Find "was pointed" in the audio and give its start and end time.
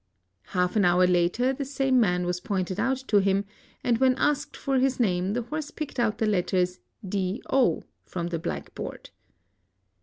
2.25-2.79